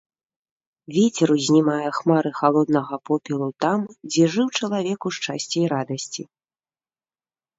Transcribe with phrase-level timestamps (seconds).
[0.95, 3.79] Вецер узнімае хмары халоднага попелу там,
[4.13, 6.23] дзе жыў чалавек у шчасці і радасці.